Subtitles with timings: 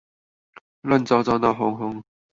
[0.81, 2.03] 亂糟糟鬧哄哄